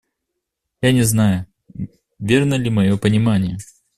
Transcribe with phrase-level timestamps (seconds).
[0.81, 1.45] Я не знаю,
[2.17, 3.59] верно ли мое понимание.